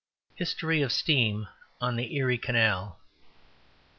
HISTORY 0.33 0.81
OF 0.81 0.91
STEAM 0.91 1.47
ON 1.79 1.95
THE 1.95 2.15
ERIE 2.17 2.39
CANAL. 2.39 2.97